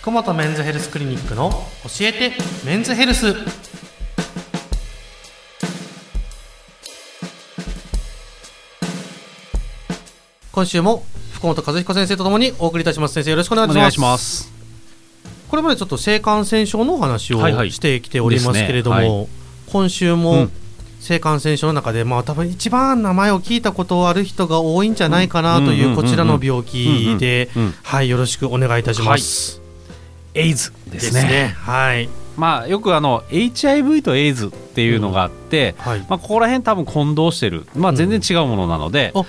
[0.00, 2.32] 福本メンズヘルスクリニックの教えて
[2.64, 3.34] メンズヘルス。
[10.52, 13.14] 今週も福本和彦先生とともにお送りいたします。
[13.14, 13.76] 先生よろしくお願いします。
[13.76, 14.52] お願いします。
[15.50, 17.72] これまでちょっと性感染症のお話をはいはい。
[17.72, 19.08] してきておりますけれども、ね。
[19.08, 19.26] は
[19.72, 20.52] 今週うもん
[21.00, 24.94] 性感染症の中で、まあ多分一番名前を聞いたことある人が多いん。
[24.94, 27.50] じゃないかなというこちらの病気で
[27.82, 29.57] はいよろしくお願いいたします、
[30.38, 31.22] エイズでですすね。
[31.22, 32.08] ねはい。
[32.36, 36.00] まあよくあの HIV とエイズっていうのがあって、はい。
[36.08, 37.66] まあここら辺多分混同してる。
[37.74, 39.24] まあ全然違うものなので、あえ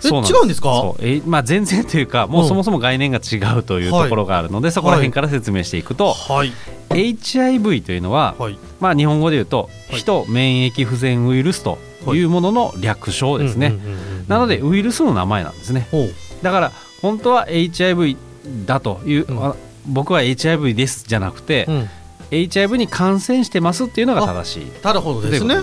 [0.00, 0.68] そう違うんですか？
[0.80, 1.02] そう。
[1.04, 6.52] えまあ全然というかもうそもそも概念が違うというところがあるので、そこら辺から説明していくと、はい。
[6.90, 8.58] HIV というのは、はい。
[8.80, 10.00] まあ日本語で言うと、はい。
[10.00, 11.78] 人免疫不全ウイルスと
[12.14, 15.86] いうものの略称ですね、うんうんうんうんなのでウイルスの名前なんですね。
[15.90, 16.08] ほう。
[16.42, 18.16] だから本当は HIV
[18.64, 19.44] だという、うん。
[19.44, 19.54] あ
[19.86, 21.88] 僕は HIV ですじゃなくて、うん。
[22.30, 24.66] HIV に感染してますっていうのが正しい。
[24.82, 25.56] なるほどですね。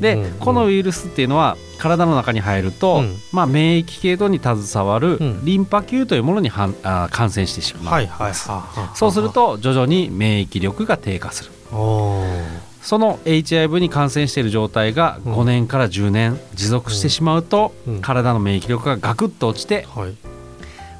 [0.00, 3.16] で、うんこのウイルスっていうのは体の中に入ると、うん。
[3.32, 5.44] まあ、免疫系統に携わるうん。
[5.44, 11.50] リンパ球というものにはんあ感染してしまう、はいはいはいそうすると徐々に免疫力が低下する。
[11.70, 15.34] その HIV に感染している状態がうん。
[15.34, 18.00] 5年から10年持続してしまうと、うん。
[18.00, 20.33] 体の免疫力がガクッと落ちて、はい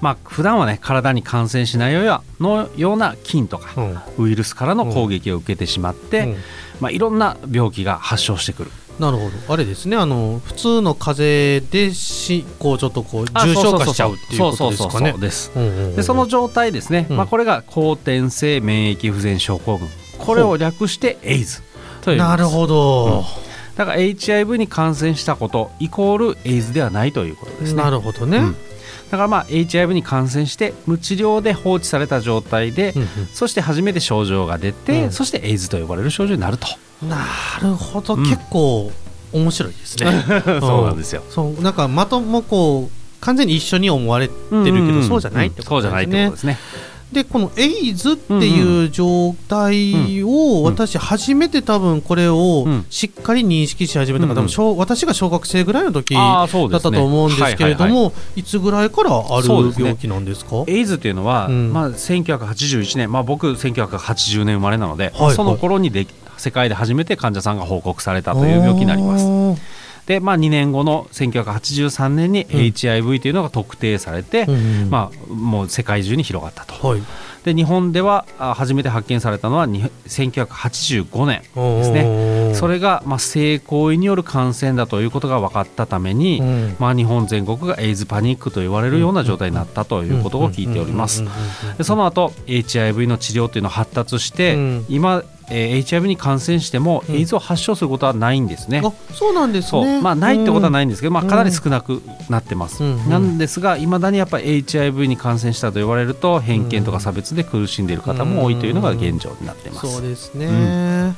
[0.00, 4.24] まあ普段はね体に感染しないようなのような菌とかうん。
[4.24, 6.36] ウイルスからの攻撃を受けてしまって、うん。
[6.80, 8.70] まあ、いろんな病気が発症してくる。
[8.98, 9.52] なるほど。
[9.52, 9.96] あれですね。
[9.96, 15.14] あの普通の風邪でしこうちょっとこうあ重症化しちゃうっていうことですかね。
[15.96, 17.16] でその状態ですね、うん。
[17.16, 19.88] まあ、これが後天性免疫不全症候群。
[20.18, 21.60] これを略してエイズ
[22.02, 23.24] というなるほど、
[23.76, 27.82] だから HIV に感染したことイコールエイズではないということですね。
[27.82, 28.52] なるほどね、うん。
[28.52, 28.58] だ
[29.16, 35.12] からまあ HIV に感染して無治療で放置された状態で、うんそして初めて症状が出て、うん。
[35.12, 36.66] そしてエイズと呼ばれる症状になると、
[37.02, 37.26] うんな
[37.62, 38.22] るほど、うん。
[38.24, 38.92] 結構
[39.32, 40.24] 面白いですね。
[40.60, 41.22] そうなんですよ。
[41.28, 41.62] そう。
[41.62, 52.86] なんかまともこう完全に一緒に思われてるけど、そうじゃないってそうじゃないことですねってことですねでこのエイズっていう状態をうん私初めて多分これをうん。
[52.90, 60.64] しっかり認識し始めたのが多分小私が小学生ぐらいの時だったと思うんですけれどもいつぐらいからある病気なんですか？
[60.66, 61.72] エイズっていうのは、うん。
[61.72, 69.24] まあ、1981年、まあ、僕1980年生まれなので、はいその頃にで世界で初めて患者さんが報告されたという病気になります。
[70.04, 70.08] す。
[70.08, 76.88] で、まあ、2年後の1983年に HIV というのが特定されて、うんまあ、もう世界中に広がったと。
[76.88, 77.02] はい。
[77.44, 82.48] で日本ではあ初めて発見されたのはに1985年ですね。
[82.48, 86.76] ねそれが、まあ、性行為による感染だということが分かったために、うん。
[86.78, 91.24] まあ、日本全国がエイズパニックと言われるような状態になったということを聞いております
[91.82, 94.86] その後 HIV の治療というのを発達して、うん。
[94.88, 98.82] 今、えー HIV に感染してもうんエイズを発症することはないんですね。
[98.84, 100.00] あそうなんですね。
[100.00, 100.72] まあ、ないってことはい。
[100.72, 111.14] ないんですけど、まあ、うんかなり少なくなってます、うんなんですがいまだにやっぱり HIV に感染したと言われると偏見とか差別で苦しんでいる方も多いというのが現状になっています、そうですね。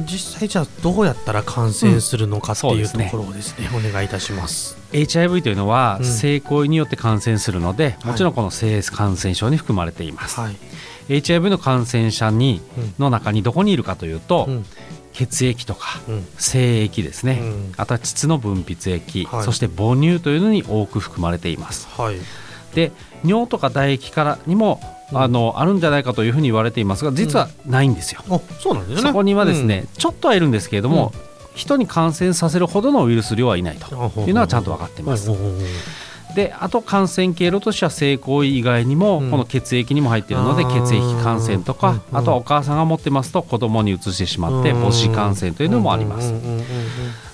[0.00, 3.70] 実際じゃあどうやったら感染するのかっていうところをですね。
[3.74, 4.76] お願いいたします。
[4.92, 6.06] HIV というのはうん。
[6.06, 8.06] 性行為によって感染するので、はい。
[8.08, 10.56] もちろんこの性感染症に含まれています、はい。
[11.08, 14.66] HIV の感染者にうんの中にどこにいるかというと、うん。
[15.12, 16.26] 血液とかうん。
[16.36, 17.72] 精液ですね、うん。
[17.78, 19.44] あとは膣の分泌液、はい。
[19.44, 21.88] そして母乳というのに多く含まれています。
[21.96, 22.16] はい。
[22.74, 22.92] で
[23.24, 29.08] 尿とか唾液からにも、うんあのあるんじゃないかというふうに言われていますが実はないんですよ、あそうなんですね。
[29.08, 31.12] そこにはですね、ちょっとはいるんですけれども、
[31.54, 34.10] 人に感染させるほどのウイルス量はいないと。
[34.16, 34.24] うん。
[34.24, 35.30] いうのはちゃんと分かっています
[36.36, 39.30] であと感染経路としては性行為以外にも、うん。
[39.30, 46.32] この血液にも入っているので血液感染とか、うんあとはお母さんが持ってますと子供に移してしまって母子感染というのもあります、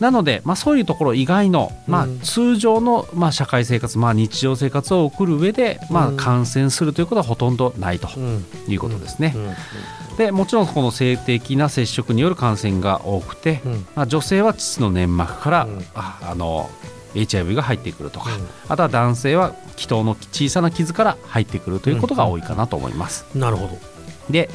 [0.00, 6.16] なので、まあ、そういうところ以外の、まあうん、通常の、まあ、社会生活、まあ、日常生活を送る上で、まあ、うん。
[6.16, 8.44] 感染するということはほとんどないとうん。
[8.68, 9.34] いうことですね。
[9.36, 9.38] う。
[10.14, 13.86] んでもちろんこの性的な接触による感染が多くて、うん。
[13.94, 16.70] まあ、女性は膣の粘膜から、あの
[17.16, 23.24] HIV が入ってくるとか、うんあとは男性は気筒の小さな傷から入ってくるということが多いかなと思います。
[23.34, 23.78] なるほど。
[24.30, 24.50] で、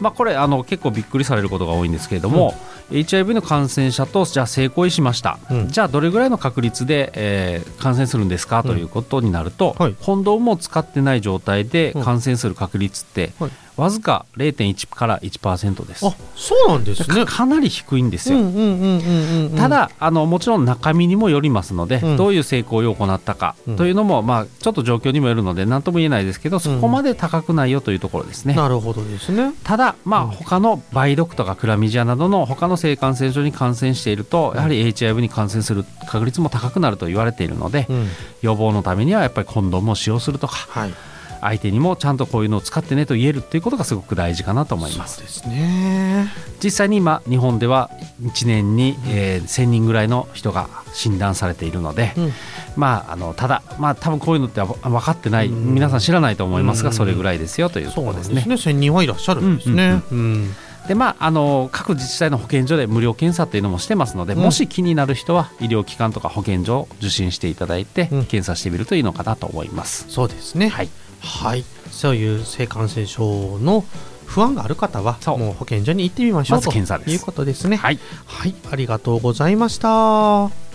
[0.00, 2.54] まあ、これあの結構びっくりされることが多いんですけれども、
[2.90, 5.68] HIV の感染者とじゃあ性行為しました、うん。
[5.68, 8.62] じゃあどれぐらいの確率で、えー感染するんですか？
[8.62, 9.94] ということになると、はい。
[10.00, 12.02] コンドームを使ってない状態でうん。
[12.04, 13.50] 感染する確率って、はい。
[13.76, 16.06] わずか0.1から1%です。
[16.06, 17.24] あそうなんですね。
[17.26, 19.50] かかなり低いんですよ、うんうんうんうんうん。
[19.50, 22.16] うんただあのもちろん中身にもよりますので、うん。
[22.16, 23.76] どういう性行為を行ったかうん。
[23.76, 28.54] というのも、まあ、ちょっと状況にもよるので何とも言えないですけどそこまで高くないよというところですね。
[28.54, 29.52] なるほどですね。
[29.62, 30.30] ただ、まあ、うん。
[30.30, 38.08] 他の梅毒とかクラミジアなどの他の性感染症に感染しているとやはり HIV に感染する確率も高くなると言われているのでうん。
[38.42, 40.94] 予防のためにはやっぱりコンドームを使用するとかはい
[41.40, 45.16] 相手にもちゃんとこういうのを使ってねと言えるっていうことがすごく大事かなと思います。
[45.16, 46.28] そうですね。
[46.62, 47.90] 実際に今日本では
[48.22, 52.32] 1年に、えー1000人ぐらいの人が診断されているので、うん。
[52.76, 55.74] まあ、あのただ、まあ、多分こういうのってわ分かってない、うん。
[55.74, 56.94] 皆さん知らないと思いますが、うん。
[56.94, 58.36] それぐらいですよというところですね。
[58.36, 58.54] ですね。
[58.54, 60.02] 1000人はいらっしゃるんですね。
[60.10, 60.54] うん。
[60.88, 64.40] でまあ、あの各自治体の保健所で無料検査っていうのもしてますので、うん。
[64.40, 68.24] もし気になる人は医療機関とか保健所を受診していただいて、うん。
[68.24, 70.06] 検査してみるといいのかなと思います。
[70.08, 70.68] そうですね。
[70.68, 70.88] はい、
[71.20, 71.64] はい。
[71.90, 73.84] そういう性感染症の
[74.26, 77.76] 不安がある方はもう保健所に行ってみましょうということですね。
[77.76, 77.98] はい。
[78.26, 78.54] はい。
[78.70, 80.65] ありがとうございました